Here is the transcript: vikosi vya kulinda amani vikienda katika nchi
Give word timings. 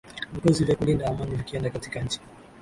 vikosi 0.33 0.63
vya 0.63 0.75
kulinda 0.75 1.07
amani 1.07 1.35
vikienda 1.35 1.69
katika 1.69 1.99
nchi 2.01 2.19